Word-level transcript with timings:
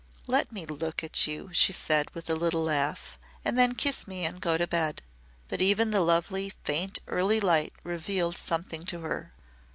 "Let 0.25 0.51
me 0.51 0.65
look 0.65 1.03
at 1.03 1.27
you," 1.27 1.51
she 1.53 1.71
said 1.71 2.09
with 2.15 2.27
a 2.27 2.33
little 2.33 2.63
laugh. 2.63 3.19
"And 3.45 3.55
then 3.55 3.75
kiss 3.75 4.07
me 4.07 4.25
and 4.25 4.41
go 4.41 4.57
to 4.57 4.65
bed." 4.65 5.03
But 5.47 5.61
even 5.61 5.91
the 5.91 6.01
lovely, 6.01 6.53
faint 6.63 6.97
early 7.05 7.39
light 7.39 7.73
revealed 7.83 8.35
something 8.35 8.83
to 8.87 9.01
her. 9.01 9.31